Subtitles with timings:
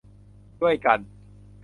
[0.61, 0.99] ด้วยกัน